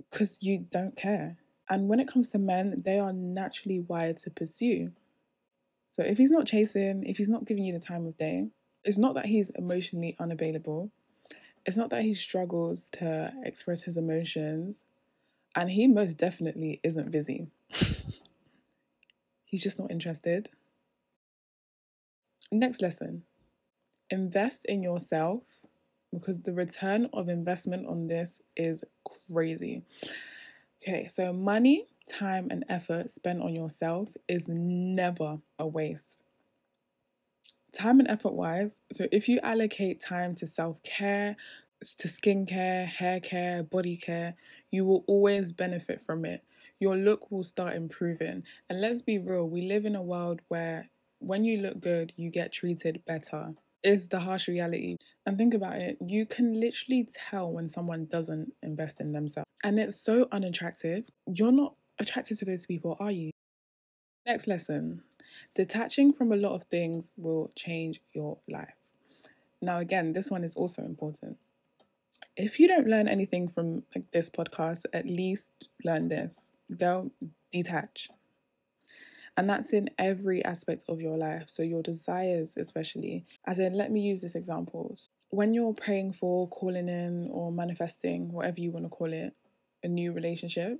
because 0.09 0.41
you 0.41 0.65
don't 0.71 0.95
care. 0.95 1.37
And 1.69 1.87
when 1.87 1.99
it 1.99 2.07
comes 2.07 2.29
to 2.31 2.39
men, 2.39 2.75
they 2.83 2.99
are 2.99 3.13
naturally 3.13 3.79
wired 3.79 4.17
to 4.19 4.29
pursue. 4.29 4.91
So 5.93 6.01
if 6.01 6.17
he's 6.17 6.31
not 6.31 6.47
chasing, 6.47 7.03
if 7.03 7.17
he's 7.17 7.29
not 7.29 7.45
giving 7.45 7.63
you 7.63 7.71
the 7.71 7.79
time 7.79 8.07
of 8.07 8.17
day, 8.17 8.47
it's 8.83 8.97
not 8.97 9.13
that 9.13 9.27
he's 9.27 9.51
emotionally 9.51 10.15
unavailable. 10.19 10.89
It's 11.67 11.77
not 11.77 11.91
that 11.91 12.01
he 12.01 12.15
struggles 12.15 12.89
to 12.93 13.31
express 13.43 13.83
his 13.83 13.95
emotions. 13.95 14.85
And 15.55 15.69
he 15.69 15.85
most 15.85 16.15
definitely 16.15 16.79
isn't 16.83 17.11
busy. 17.11 17.45
He's 19.45 19.61
just 19.61 19.77
not 19.77 19.91
interested. 19.91 20.49
Next 22.51 22.81
lesson 22.81 23.21
invest 24.09 24.65
in 24.65 24.81
yourself 24.81 25.43
because 26.11 26.41
the 26.41 26.53
return 26.53 27.07
of 27.13 27.29
investment 27.29 27.85
on 27.85 28.07
this 28.07 28.41
is 28.57 28.83
crazy. 29.31 29.83
Okay, 30.81 31.05
so 31.05 31.31
money, 31.31 31.85
time, 32.05 32.47
and 32.49 32.65
effort 32.69 33.09
spent 33.09 33.41
on 33.41 33.55
yourself 33.55 34.09
is 34.27 34.47
never 34.49 35.39
a 35.57 35.67
waste. 35.67 36.23
Time 37.71 37.99
and 37.99 38.07
effort 38.07 38.33
wise, 38.33 38.81
so 38.91 39.07
if 39.11 39.27
you 39.27 39.39
allocate 39.41 39.99
time 39.99 40.35
to 40.35 40.47
self 40.47 40.81
care, 40.83 41.35
to 41.81 42.07
skincare, 42.07 42.85
hair 42.85 43.19
care, 43.19 43.63
body 43.63 43.97
care, 43.97 44.35
you 44.69 44.85
will 44.85 45.03
always 45.07 45.51
benefit 45.51 46.01
from 46.01 46.23
it 46.23 46.43
your 46.83 46.97
look 46.97 47.31
will 47.31 47.43
start 47.43 47.75
improving. 47.75 48.43
And 48.69 48.81
let's 48.81 49.01
be 49.01 49.17
real, 49.17 49.47
we 49.47 49.61
live 49.61 49.85
in 49.85 49.95
a 49.95 50.01
world 50.01 50.41
where 50.49 50.89
when 51.19 51.45
you 51.45 51.57
look 51.57 51.79
good, 51.79 52.11
you 52.17 52.29
get 52.29 52.51
treated 52.51 53.01
better. 53.07 53.53
Is 53.83 54.07
the 54.07 54.21
harsh 54.21 54.47
reality. 54.47 54.95
And 55.25 55.37
think 55.37 55.53
about 55.53 55.75
it, 55.75 55.97
you 55.99 56.25
can 56.25 56.57
literally 56.57 57.05
tell 57.29 57.51
when 57.51 57.67
someone 57.67 58.05
doesn't 58.05 58.53
invest 58.61 59.01
in 59.01 59.11
themselves. 59.11 59.45
And 59.61 59.77
it's 59.77 59.99
so 59.99 60.29
unattractive. 60.31 61.03
You're 61.27 61.51
not 61.51 61.75
attracted 61.99 62.37
to 62.39 62.45
those 62.45 62.65
people, 62.65 62.97
are 62.99 63.11
you? 63.11 63.31
Next 64.25 64.47
lesson 64.47 65.03
detaching 65.55 66.13
from 66.13 66.31
a 66.31 66.35
lot 66.35 66.53
of 66.53 66.63
things 66.65 67.11
will 67.17 67.51
change 67.55 68.01
your 68.13 68.37
life. 68.47 68.75
Now, 69.61 69.79
again, 69.79 70.13
this 70.13 70.29
one 70.29 70.43
is 70.43 70.55
also 70.55 70.83
important. 70.83 71.37
If 72.35 72.59
you 72.59 72.67
don't 72.67 72.87
learn 72.87 73.07
anything 73.07 73.47
from 73.47 73.83
like, 73.95 74.11
this 74.11 74.29
podcast, 74.29 74.85
at 74.93 75.05
least 75.05 75.69
learn 75.83 76.09
this 76.09 76.51
Go 76.75 77.11
detach. 77.51 78.09
And 79.35 79.49
that's 79.49 79.73
in 79.73 79.89
every 79.97 80.43
aspect 80.45 80.85
of 80.87 81.01
your 81.01 81.17
life. 81.17 81.45
So, 81.47 81.63
your 81.63 81.81
desires, 81.83 82.55
especially. 82.57 83.25
As 83.45 83.59
in, 83.59 83.77
let 83.77 83.91
me 83.91 84.01
use 84.01 84.21
this 84.21 84.35
example. 84.35 84.95
When 85.29 85.53
you're 85.53 85.73
praying 85.73 86.13
for, 86.13 86.47
calling 86.47 86.87
in, 86.87 87.29
or 87.31 87.51
manifesting, 87.51 88.31
whatever 88.31 88.59
you 88.59 88.71
want 88.71 88.85
to 88.85 88.89
call 88.89 89.11
it, 89.11 89.33
a 89.83 89.87
new 89.87 90.13
relationship, 90.13 90.79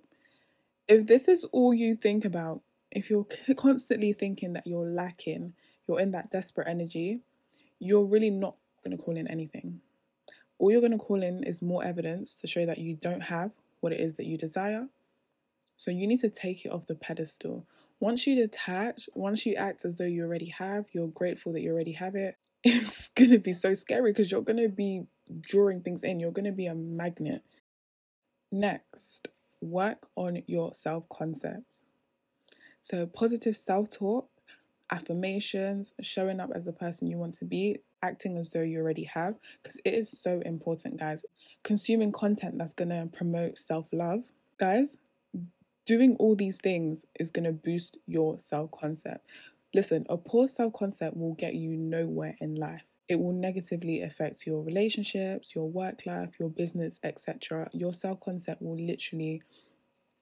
if 0.87 1.07
this 1.07 1.27
is 1.27 1.43
all 1.45 1.73
you 1.73 1.95
think 1.95 2.25
about, 2.25 2.61
if 2.91 3.09
you're 3.09 3.27
constantly 3.57 4.13
thinking 4.13 4.53
that 4.53 4.67
you're 4.67 4.87
lacking, 4.87 5.53
you're 5.87 5.99
in 5.99 6.11
that 6.11 6.31
desperate 6.31 6.67
energy, 6.67 7.21
you're 7.79 8.05
really 8.05 8.29
not 8.29 8.55
going 8.83 8.95
to 8.95 9.03
call 9.03 9.17
in 9.17 9.27
anything. 9.27 9.81
All 10.59 10.71
you're 10.71 10.81
going 10.81 10.91
to 10.91 10.97
call 10.97 11.23
in 11.23 11.43
is 11.43 11.61
more 11.61 11.83
evidence 11.83 12.35
to 12.35 12.47
show 12.47 12.65
that 12.65 12.77
you 12.77 12.95
don't 12.95 13.23
have 13.23 13.51
what 13.81 13.91
it 13.91 13.99
is 13.99 14.17
that 14.17 14.25
you 14.25 14.37
desire 14.37 14.87
so 15.75 15.91
you 15.91 16.07
need 16.07 16.21
to 16.21 16.29
take 16.29 16.65
it 16.65 16.71
off 16.71 16.87
the 16.87 16.95
pedestal. 16.95 17.65
Once 17.99 18.27
you 18.27 18.35
detach, 18.35 19.09
once 19.15 19.45
you 19.45 19.55
act 19.55 19.85
as 19.85 19.97
though 19.97 20.05
you 20.05 20.23
already 20.23 20.47
have, 20.47 20.85
you're 20.91 21.07
grateful 21.07 21.53
that 21.53 21.61
you 21.61 21.71
already 21.71 21.93
have 21.93 22.15
it, 22.15 22.35
it's 22.63 23.09
going 23.09 23.31
to 23.31 23.39
be 23.39 23.51
so 23.51 23.73
scary 23.73 24.11
because 24.11 24.31
you're 24.31 24.41
going 24.41 24.61
to 24.61 24.69
be 24.69 25.03
drawing 25.41 25.81
things 25.81 26.03
in. 26.03 26.19
You're 26.19 26.31
going 26.31 26.45
to 26.45 26.51
be 26.51 26.67
a 26.67 26.75
magnet. 26.75 27.43
Next, 28.51 29.27
work 29.63 30.07
on 30.15 30.43
your 30.47 30.73
self 30.73 31.07
concept. 31.09 31.83
So, 32.81 33.05
positive 33.05 33.55
self 33.55 33.89
talk, 33.89 34.29
affirmations, 34.91 35.93
showing 36.01 36.39
up 36.39 36.51
as 36.53 36.65
the 36.65 36.73
person 36.73 37.07
you 37.07 37.17
want 37.17 37.35
to 37.35 37.45
be, 37.45 37.79
acting 38.01 38.37
as 38.37 38.49
though 38.49 38.61
you 38.61 38.79
already 38.79 39.05
have, 39.05 39.35
because 39.61 39.79
it 39.85 39.93
is 39.93 40.19
so 40.21 40.41
important, 40.45 40.99
guys. 40.99 41.25
Consuming 41.63 42.11
content 42.11 42.57
that's 42.57 42.73
going 42.73 42.89
to 42.89 43.09
promote 43.15 43.57
self 43.57 43.87
love. 43.91 44.23
Guys, 44.59 44.97
doing 45.85 46.15
all 46.19 46.35
these 46.35 46.59
things 46.59 47.05
is 47.19 47.31
going 47.31 47.45
to 47.45 47.53
boost 47.53 47.97
your 48.05 48.37
self 48.39 48.71
concept. 48.71 49.27
Listen, 49.73 50.05
a 50.09 50.17
poor 50.17 50.47
self 50.47 50.73
concept 50.73 51.17
will 51.17 51.33
get 51.33 51.55
you 51.55 51.71
nowhere 51.71 52.35
in 52.39 52.55
life. 52.55 52.92
It 53.09 53.19
will 53.19 53.33
negatively 53.33 54.01
affect 54.01 54.47
your 54.47 54.63
relationships, 54.63 55.53
your 55.55 55.69
work 55.69 56.05
life, 56.05 56.31
your 56.39 56.49
business, 56.49 56.99
etc. 57.03 57.69
Your 57.73 57.93
self 57.93 58.19
concept 58.19 58.61
will 58.61 58.79
literally 58.79 59.41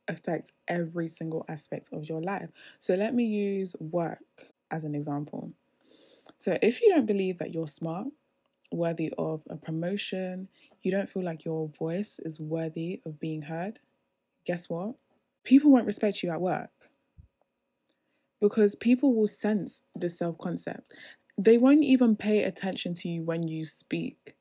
affect 0.07 0.51
every 0.67 1.07
single 1.07 1.45
aspect 1.47 1.89
of 1.91 2.09
your 2.09 2.21
life. 2.21 2.49
So, 2.79 2.95
let 2.95 3.13
me 3.13 3.25
use 3.25 3.75
work 3.79 4.19
as 4.71 4.83
an 4.83 4.95
example. 4.95 5.53
So, 6.39 6.57
if 6.61 6.81
you 6.81 6.89
don't 6.89 7.05
believe 7.05 7.37
that 7.39 7.53
you're 7.53 7.67
smart, 7.67 8.07
worthy 8.71 9.13
of 9.17 9.43
a 9.49 9.57
promotion, 9.57 10.47
you 10.81 10.91
don't 10.91 11.09
feel 11.09 11.23
like 11.23 11.45
your 11.45 11.69
voice 11.69 12.19
is 12.23 12.39
worthy 12.39 13.01
of 13.05 13.19
being 13.19 13.43
heard, 13.43 13.79
guess 14.45 14.69
what? 14.69 14.95
people 15.43 15.71
won't 15.71 15.85
respect 15.85 16.21
you 16.23 16.31
at 16.31 16.41
work 16.41 16.69
because 18.39 18.75
people 18.75 19.13
will 19.15 19.27
sense 19.27 19.83
the 19.95 20.09
self 20.09 20.37
concept. 20.37 20.93
They 21.37 21.57
won't 21.57 21.83
even 21.83 22.15
pay 22.15 22.43
attention 22.43 22.93
to 22.95 23.09
you 23.09 23.23
when 23.23 23.47
you 23.47 23.65
speak. 23.65 24.35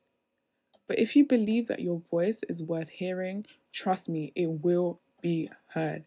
But 0.87 0.99
if 0.99 1.15
you 1.15 1.25
believe 1.25 1.69
that 1.69 1.81
your 1.81 2.03
voice 2.11 2.41
is 2.49 2.63
worth 2.63 2.89
hearing, 2.89 3.47
trust 3.73 4.09
me, 4.09 4.33
it 4.35 4.49
will 4.49 5.01
be 5.23 5.49
heard. 5.69 6.05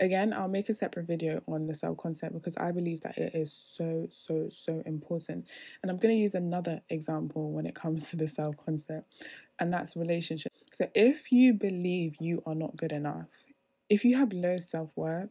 Again, 0.00 0.32
I'll 0.32 0.48
make 0.48 0.68
a 0.68 0.74
separate 0.74 1.06
video 1.06 1.40
on 1.46 1.68
the 1.68 1.74
self 1.74 1.98
concept 1.98 2.34
because 2.34 2.56
I 2.56 2.72
believe 2.72 3.02
that 3.02 3.16
it 3.16 3.32
is 3.32 3.52
so, 3.52 4.08
so, 4.10 4.48
so 4.50 4.82
important. 4.86 5.48
And 5.82 5.90
I'm 5.90 5.98
going 5.98 6.16
to 6.16 6.20
use 6.20 6.34
another 6.34 6.80
example 6.90 7.52
when 7.52 7.64
it 7.64 7.76
comes 7.76 8.10
to 8.10 8.16
the 8.16 8.26
self 8.26 8.56
concept, 8.56 9.06
and 9.60 9.72
that's 9.72 9.96
relationship. 9.96 10.50
So, 10.72 10.88
if 10.96 11.30
you 11.30 11.54
believe 11.54 12.16
you 12.18 12.42
are 12.44 12.56
not 12.56 12.76
good 12.76 12.90
enough, 12.90 13.28
if 13.88 14.04
you 14.04 14.16
have 14.16 14.32
low 14.32 14.56
self 14.56 14.90
worth, 14.96 15.30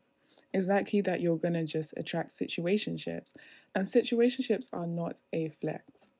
it's 0.54 0.68
likely 0.68 1.02
that 1.02 1.20
you're 1.20 1.38
going 1.38 1.56
to 1.56 1.66
just 1.66 1.94
attract 1.98 2.32
situationships. 2.32 3.34
And 3.74 3.86
situationships 3.86 4.68
are 4.72 4.86
not 4.86 5.22
a 5.34 5.50
flex. 5.50 6.12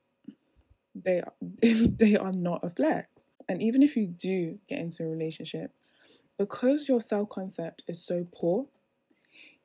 They 0.96 1.22
are, 1.22 1.34
they 1.62 2.16
are 2.16 2.34
not 2.34 2.64
a 2.64 2.70
flex. 2.70 3.28
And 3.48 3.62
even 3.62 3.84
if 3.84 3.96
you 3.96 4.08
do 4.08 4.60
get 4.68 4.80
into 4.80 5.04
a 5.04 5.08
relationship, 5.08 5.72
because 6.38 6.90
your 6.90 7.00
self 7.00 7.30
concept 7.30 7.84
is 7.88 8.04
so 8.04 8.26
poor, 8.34 8.66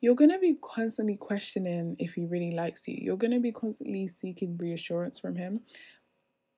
you're 0.00 0.14
going 0.14 0.30
to 0.30 0.38
be 0.38 0.56
constantly 0.60 1.16
questioning 1.16 1.96
if 1.98 2.14
he 2.14 2.24
really 2.24 2.52
likes 2.52 2.86
you. 2.86 2.96
You're 3.00 3.16
going 3.16 3.32
to 3.32 3.40
be 3.40 3.52
constantly 3.52 4.06
seeking 4.08 4.56
reassurance 4.56 5.18
from 5.18 5.36
him. 5.36 5.60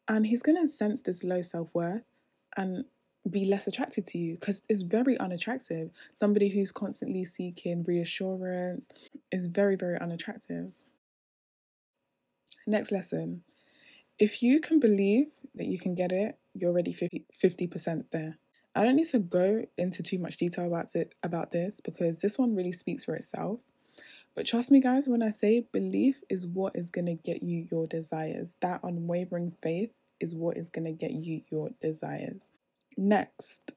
And 0.09 0.27
he's 0.27 0.43
going 0.43 0.61
to 0.61 0.67
sense 0.67 1.03
this 1.03 1.23
low 1.23 1.43
self 1.43 1.69
worth 1.73 2.03
and 2.57 2.85
be 3.29 3.45
less 3.45 3.67
attracted 3.67 4.07
to 4.09 4.19
you 4.19 4.35
because 4.35 4.63
it's 4.69 4.83
very 4.83 5.19
unattractive. 5.19 5.91
Somebody 6.13 6.49
who's 6.49 6.73
constantly 6.73 7.25
seeking 7.25 7.85
reassurance 7.85 8.89
is 9.31 9.47
very, 9.47 9.77
very 9.77 9.99
unattractive. 9.99 10.73
Next 12.67 12.93
lesson 12.93 13.43
if 14.21 14.43
you 14.43 14.61
can 14.61 14.79
believe 14.79 15.29
that 15.55 15.67
you 15.67 15.79
can 15.79 15.95
get 15.95 16.13
it, 16.13 16.39
you're 16.55 16.71
already 16.71 16.93
50, 16.93 17.67
percent 17.67 18.11
there. 18.13 18.39
I 18.75 18.85
don't 18.85 18.97
need 18.97 19.09
to 19.09 19.19
go 19.19 19.65
into 19.79 20.03
too 20.03 20.19
much 20.19 20.37
detail 20.37 20.67
about 20.67 20.95
it 20.95 21.15
about 21.23 21.51
this 21.51 21.81
because 21.81 22.21
this 22.21 22.39
one 22.39 22.55
really 22.55 22.71
speaks 22.71 23.05
for 23.07 23.15
itself. 23.15 23.61
But 24.37 24.47
trust 24.47 24.71
me 24.71 24.81
guys, 24.81 25.09
when 25.09 25.23
I 25.23 25.31
say 25.31 25.67
belief 25.73 26.21
is 26.29 26.47
what 26.47 26.77
is 26.77 26.91
going 26.91 27.07
to 27.07 27.15
get 27.15 27.43
you 27.43 27.67
your 27.71 27.87
desires. 27.87 28.57
That 28.61 28.81
unwavering 28.85 29.55
faith 29.63 29.91
is 30.21 30.37
what 30.37 30.59
is 30.59 30.69
going 30.71 30.85
to 30.85 30.93
get 30.93 31.13
you 31.13 31.41
your 31.51 31.71
desires. 31.81 32.51
Next, 33.03 33.73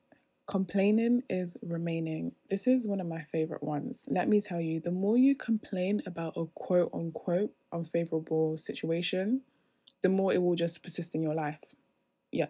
complaining 0.47 1.23
is 1.29 1.55
remaining. 1.61 2.33
This 2.49 2.67
is 2.67 2.85
one 2.85 2.99
of 2.99 3.07
my 3.07 3.21
favorite 3.21 3.63
ones. 3.63 4.03
Let 4.09 4.27
me 4.27 4.41
tell 4.41 4.59
you, 4.59 4.81
the 4.81 4.91
more 4.91 5.15
you 5.15 5.33
complain 5.33 6.01
about 6.05 6.33
a 6.35 6.47
quote 6.47 6.89
unquote 6.93 7.53
unfavorable 7.71 8.57
situation, 8.57 9.43
the 10.01 10.09
more 10.09 10.33
it 10.33 10.41
will 10.41 10.55
just 10.55 10.83
persist 10.83 11.15
in 11.15 11.23
your 11.23 11.35
life. 11.35 11.61
Yeah. 12.33 12.47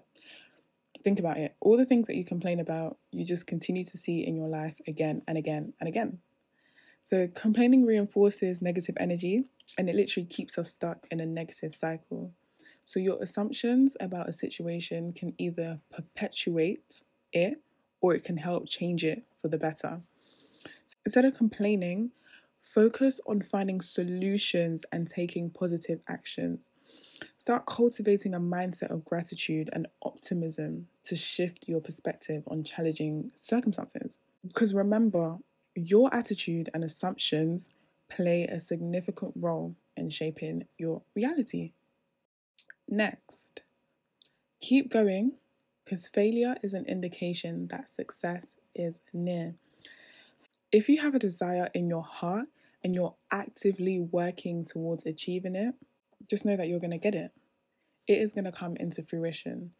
Think 1.03 1.19
about 1.19 1.37
it. 1.37 1.55
All 1.59 1.77
the 1.77 1.85
things 1.85 2.07
that 2.07 2.15
you 2.15 2.25
complain 2.25 2.59
about, 2.59 2.97
you 3.11 3.23
just 3.23 3.45
continue 3.45 3.83
to 3.83 3.95
see 3.95 4.25
in 4.25 4.35
your 4.35 4.47
life 4.47 4.81
again 4.87 5.21
and 5.27 5.37
again 5.37 5.73
and 5.79 5.87
again. 5.87 6.21
So, 7.03 7.27
complaining 7.27 7.85
reinforces 7.85 8.63
negative 8.63 8.95
energy 8.99 9.47
and 9.77 9.91
it 9.91 9.95
literally 9.95 10.25
keeps 10.25 10.57
us 10.57 10.73
stuck 10.73 11.05
in 11.11 11.19
a 11.19 11.25
negative 11.27 11.73
cycle. 11.73 12.33
So, 12.85 12.99
your 12.99 13.21
assumptions 13.21 13.95
about 13.99 14.29
a 14.29 14.33
situation 14.33 15.13
can 15.13 15.33
either 15.37 15.79
perpetuate 15.91 17.01
it 17.31 17.61
or 18.01 18.13
it 18.13 18.23
can 18.23 18.37
help 18.37 18.67
change 18.67 19.03
it 19.03 19.23
for 19.41 19.47
the 19.47 19.57
better. 19.57 20.01
So 20.85 20.97
instead 21.05 21.25
of 21.25 21.35
complaining, 21.35 22.11
focus 22.59 23.19
on 23.25 23.41
finding 23.41 23.81
solutions 23.81 24.85
and 24.91 25.07
taking 25.07 25.49
positive 25.49 26.01
actions. 26.07 26.69
Start 27.37 27.65
cultivating 27.65 28.33
a 28.33 28.39
mindset 28.39 28.91
of 28.91 29.05
gratitude 29.05 29.69
and 29.73 29.87
optimism 30.01 30.87
to 31.05 31.15
shift 31.15 31.67
your 31.67 31.79
perspective 31.79 32.43
on 32.47 32.63
challenging 32.63 33.31
circumstances. 33.35 34.19
Because 34.45 34.73
remember, 34.73 35.37
your 35.75 36.13
attitude 36.13 36.69
and 36.73 36.83
assumptions 36.83 37.69
play 38.09 38.43
a 38.43 38.59
significant 38.59 39.33
role 39.35 39.75
in 39.95 40.09
shaping 40.09 40.65
your 40.77 41.03
reality. 41.15 41.71
Next, 42.95 43.63
keep 44.61 44.91
going 44.91 45.31
because 45.83 46.07
failure 46.07 46.57
is 46.61 46.75
an 46.75 46.85
indication 46.85 47.67
that 47.69 47.89
success 47.89 48.55
is 48.75 49.01
near. 49.11 49.55
If 50.71 50.87
you 50.87 51.01
have 51.01 51.15
a 51.15 51.19
desire 51.19 51.71
in 51.73 51.87
your 51.87 52.03
heart 52.03 52.49
and 52.83 52.93
you're 52.93 53.15
actively 53.31 53.99
working 53.99 54.63
towards 54.63 55.07
achieving 55.07 55.55
it, 55.55 55.73
just 56.29 56.45
know 56.45 56.55
that 56.55 56.67
you're 56.67 56.79
going 56.79 56.91
to 56.91 56.99
get 56.99 57.15
it. 57.15 57.31
It 58.07 58.19
is 58.19 58.31
going 58.31 58.45
to 58.45 58.51
come 58.51 58.75
into 58.75 59.01
fruition. 59.01 59.71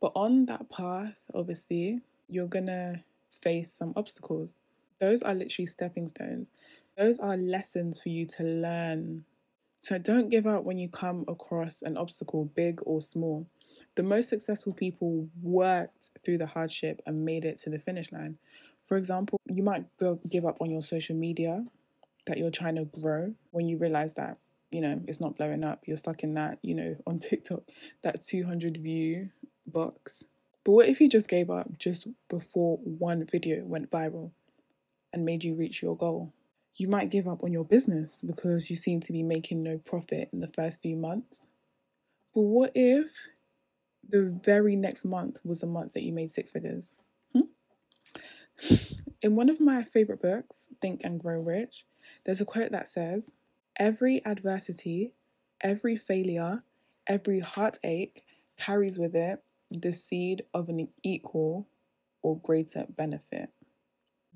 But 0.00 0.12
on 0.14 0.46
that 0.46 0.70
path, 0.70 1.18
obviously, 1.34 2.02
you're 2.28 2.46
going 2.46 2.66
to 2.66 3.02
face 3.42 3.72
some 3.72 3.92
obstacles. 3.96 4.58
Those 5.00 5.22
are 5.22 5.34
literally 5.34 5.66
stepping 5.66 6.06
stones. 6.06 6.52
Those 6.96 7.18
are 7.18 7.36
lessons 7.36 8.00
for 8.00 8.10
you 8.10 8.26
to 8.26 8.44
learn. 8.44 9.24
So 9.84 9.98
don't 9.98 10.30
give 10.30 10.46
up 10.46 10.64
when 10.64 10.78
you 10.78 10.88
come 10.88 11.26
across 11.28 11.82
an 11.82 11.98
obstacle, 11.98 12.46
big 12.46 12.80
or 12.84 13.02
small. 13.02 13.46
The 13.96 14.02
most 14.02 14.30
successful 14.30 14.72
people 14.72 15.28
worked 15.42 16.08
through 16.24 16.38
the 16.38 16.46
hardship 16.46 17.02
and 17.04 17.26
made 17.26 17.44
it 17.44 17.58
to 17.64 17.68
the 17.68 17.78
finish 17.78 18.10
line. 18.10 18.38
For 18.86 18.96
example, 18.96 19.38
you 19.44 19.62
might 19.62 19.84
go 19.98 20.18
give 20.26 20.46
up 20.46 20.56
on 20.62 20.70
your 20.70 20.80
social 20.80 21.14
media 21.14 21.66
that 22.24 22.38
you're 22.38 22.50
trying 22.50 22.76
to 22.76 22.86
grow 22.86 23.34
when 23.50 23.68
you 23.68 23.76
realize 23.76 24.14
that 24.14 24.38
you 24.70 24.80
know, 24.80 25.02
it's 25.06 25.20
not 25.20 25.36
blowing 25.36 25.62
up. 25.62 25.82
You're 25.84 25.98
stuck 25.98 26.22
in 26.22 26.32
that, 26.34 26.60
you 26.62 26.74
know, 26.74 26.96
on 27.06 27.18
TikTok, 27.18 27.64
that 28.02 28.22
200 28.22 28.78
view 28.78 29.28
box. 29.66 30.24
But 30.64 30.72
what 30.72 30.88
if 30.88 30.98
you 30.98 31.10
just 31.10 31.28
gave 31.28 31.50
up 31.50 31.76
just 31.76 32.06
before 32.30 32.78
one 32.78 33.26
video 33.26 33.66
went 33.66 33.90
viral 33.90 34.30
and 35.12 35.26
made 35.26 35.44
you 35.44 35.54
reach 35.54 35.82
your 35.82 35.94
goal? 35.94 36.32
You 36.76 36.88
might 36.88 37.10
give 37.10 37.28
up 37.28 37.44
on 37.44 37.52
your 37.52 37.64
business 37.64 38.20
because 38.24 38.68
you 38.68 38.76
seem 38.76 39.00
to 39.00 39.12
be 39.12 39.22
making 39.22 39.62
no 39.62 39.78
profit 39.78 40.30
in 40.32 40.40
the 40.40 40.48
first 40.48 40.82
few 40.82 40.96
months. 40.96 41.46
But 42.34 42.42
what 42.42 42.72
if 42.74 43.28
the 44.08 44.38
very 44.44 44.74
next 44.74 45.04
month 45.04 45.38
was 45.44 45.62
a 45.62 45.66
month 45.66 45.92
that 45.92 46.02
you 46.02 46.12
made 46.12 46.30
six 46.30 46.50
figures? 46.50 46.92
Hmm? 47.32 47.42
In 49.22 49.36
one 49.36 49.48
of 49.48 49.60
my 49.60 49.82
favorite 49.82 50.20
books, 50.20 50.68
Think 50.82 51.00
and 51.02 51.18
Grow 51.18 51.40
Rich, 51.40 51.86
there's 52.24 52.40
a 52.40 52.44
quote 52.44 52.72
that 52.72 52.88
says, 52.88 53.32
Every 53.78 54.24
adversity, 54.26 55.14
every 55.62 55.96
failure, 55.96 56.62
every 57.06 57.40
heartache 57.40 58.24
carries 58.56 58.98
with 58.98 59.16
it 59.16 59.42
the 59.70 59.92
seed 59.92 60.42
of 60.52 60.68
an 60.68 60.88
equal 61.02 61.66
or 62.22 62.38
greater 62.38 62.86
benefit. 62.88 63.50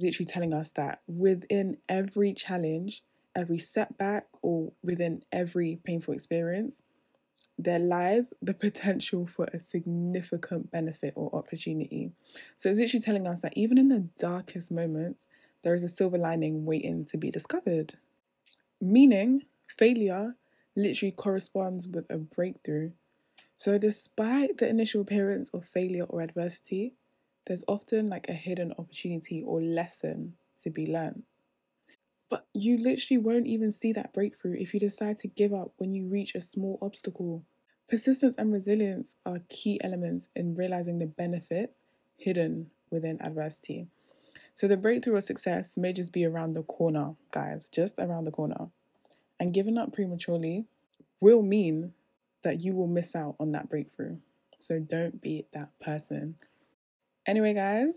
Literally 0.00 0.26
telling 0.26 0.54
us 0.54 0.70
that 0.72 1.00
within 1.08 1.78
every 1.88 2.32
challenge, 2.32 3.02
every 3.34 3.58
setback, 3.58 4.26
or 4.42 4.72
within 4.82 5.22
every 5.32 5.80
painful 5.84 6.14
experience, 6.14 6.82
there 7.58 7.78
lies 7.80 8.34
the 8.42 8.54
potential 8.54 9.26
for 9.26 9.46
a 9.54 9.58
significant 9.58 10.70
benefit 10.72 11.14
or 11.16 11.34
opportunity. 11.34 12.12
So 12.56 12.70
it's 12.70 12.78
literally 12.80 13.02
telling 13.04 13.26
us 13.26 13.42
that 13.42 13.54
even 13.56 13.78
in 13.78 13.88
the 13.88 14.08
darkest 14.18 14.72
moments, 14.72 15.28
there 15.62 15.74
is 15.74 15.82
a 15.84 15.88
silver 15.88 16.18
lining 16.18 16.64
waiting 16.66 17.04
to 17.06 17.18
be 17.18 17.30
discovered. 17.30 17.94
Meaning, 18.80 19.42
failure 19.68 20.36
literally 20.76 21.12
corresponds 21.12 21.86
with 21.88 22.06
a 22.10 22.18
breakthrough. 22.18 22.92
So, 23.56 23.78
despite 23.78 24.58
the 24.58 24.68
initial 24.68 25.02
appearance 25.02 25.50
of 25.50 25.66
failure 25.66 26.04
or 26.04 26.22
adversity, 26.22 26.94
there's 27.48 27.64
often 27.66 28.06
like 28.06 28.28
a 28.28 28.34
hidden 28.34 28.72
opportunity 28.78 29.42
or 29.42 29.60
lesson 29.60 30.34
to 30.62 30.70
be 30.70 30.86
learned. 30.86 31.22
But 32.30 32.46
you 32.52 32.76
literally 32.76 33.18
won't 33.18 33.46
even 33.46 33.72
see 33.72 33.92
that 33.94 34.12
breakthrough 34.12 34.56
if 34.58 34.74
you 34.74 34.80
decide 34.80 35.18
to 35.18 35.28
give 35.28 35.54
up 35.54 35.72
when 35.78 35.92
you 35.92 36.06
reach 36.06 36.34
a 36.34 36.42
small 36.42 36.78
obstacle. 36.82 37.44
Persistence 37.88 38.36
and 38.36 38.52
resilience 38.52 39.16
are 39.24 39.40
key 39.48 39.80
elements 39.82 40.28
in 40.36 40.54
realizing 40.54 40.98
the 40.98 41.06
benefits 41.06 41.84
hidden 42.18 42.70
within 42.90 43.20
adversity. 43.22 43.88
So 44.54 44.68
the 44.68 44.76
breakthrough 44.76 45.16
or 45.16 45.20
success 45.20 45.78
may 45.78 45.94
just 45.94 46.12
be 46.12 46.26
around 46.26 46.52
the 46.52 46.64
corner, 46.64 47.14
guys, 47.30 47.70
just 47.70 47.98
around 47.98 48.24
the 48.24 48.30
corner. 48.30 48.68
And 49.40 49.54
giving 49.54 49.78
up 49.78 49.94
prematurely 49.94 50.66
will 51.20 51.42
mean 51.42 51.94
that 52.42 52.60
you 52.60 52.74
will 52.74 52.88
miss 52.88 53.16
out 53.16 53.36
on 53.40 53.52
that 53.52 53.70
breakthrough. 53.70 54.18
So 54.58 54.80
don't 54.80 55.22
be 55.22 55.46
that 55.54 55.70
person. 55.80 56.36
Anyway, 57.28 57.52
guys, 57.52 57.92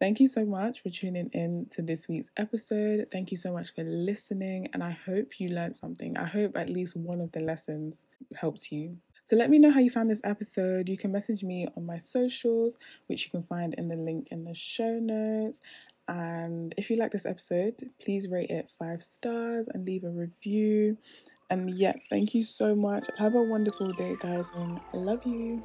thank 0.00 0.18
you 0.18 0.26
so 0.26 0.46
much 0.46 0.82
for 0.82 0.88
tuning 0.88 1.28
in 1.34 1.66
to 1.72 1.82
this 1.82 2.08
week's 2.08 2.30
episode. 2.38 3.06
Thank 3.12 3.30
you 3.30 3.36
so 3.36 3.52
much 3.52 3.74
for 3.74 3.84
listening, 3.84 4.68
and 4.72 4.82
I 4.82 4.92
hope 4.92 5.38
you 5.38 5.50
learned 5.50 5.76
something. 5.76 6.16
I 6.16 6.24
hope 6.24 6.56
at 6.56 6.70
least 6.70 6.96
one 6.96 7.20
of 7.20 7.32
the 7.32 7.40
lessons 7.40 8.06
helped 8.34 8.72
you. 8.72 8.96
So 9.24 9.36
let 9.36 9.50
me 9.50 9.58
know 9.58 9.70
how 9.70 9.80
you 9.80 9.90
found 9.90 10.08
this 10.08 10.22
episode. 10.24 10.88
You 10.88 10.96
can 10.96 11.12
message 11.12 11.44
me 11.44 11.68
on 11.76 11.84
my 11.84 11.98
socials, 11.98 12.78
which 13.08 13.26
you 13.26 13.30
can 13.30 13.42
find 13.42 13.74
in 13.74 13.88
the 13.88 13.96
link 13.96 14.28
in 14.30 14.44
the 14.44 14.54
show 14.54 14.98
notes. 14.98 15.60
And 16.08 16.72
if 16.78 16.88
you 16.88 16.96
like 16.96 17.10
this 17.10 17.26
episode, 17.26 17.74
please 18.00 18.30
rate 18.30 18.48
it 18.48 18.72
five 18.78 19.02
stars 19.02 19.68
and 19.68 19.84
leave 19.84 20.04
a 20.04 20.10
review. 20.10 20.96
And 21.50 21.68
yeah, 21.68 21.92
thank 22.08 22.34
you 22.34 22.42
so 22.42 22.74
much. 22.74 23.06
Have 23.18 23.34
a 23.34 23.42
wonderful 23.42 23.92
day, 23.92 24.16
guys, 24.18 24.50
and 24.54 24.80
I 24.94 24.96
love 24.96 25.26
you. 25.26 25.62